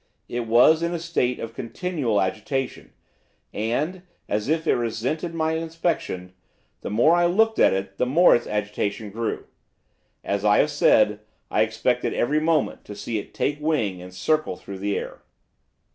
It 0.27 0.47
was 0.47 0.81
in 0.81 0.95
a 0.95 0.99
state 0.99 1.37
of 1.37 1.53
continual 1.53 2.19
agitation; 2.21 2.91
and, 3.53 4.01
as 4.27 4.47
if 4.49 4.65
it 4.65 4.73
resented 4.73 5.35
my 5.35 5.51
inspection, 5.51 6.33
the 6.81 6.89
more 6.89 7.13
I 7.15 7.27
looked 7.27 7.59
at 7.59 7.71
it 7.71 7.97
the 7.99 8.07
more 8.07 8.35
its 8.35 8.47
agitation 8.47 9.11
grew. 9.11 9.45
As 10.23 10.43
I 10.43 10.57
have 10.57 10.71
said, 10.71 11.19
I 11.51 11.61
expected 11.61 12.15
every 12.15 12.39
moment 12.39 12.83
to 12.85 12.95
see 12.95 13.19
it 13.19 13.31
take 13.35 13.61
wing 13.61 14.01
and 14.01 14.11
circle 14.11 14.55
through 14.55 14.79
the 14.79 14.97
air. 14.97 15.21